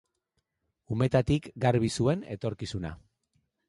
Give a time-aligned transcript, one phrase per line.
[0.95, 2.99] Umetatik garbi zuen etorkizuna.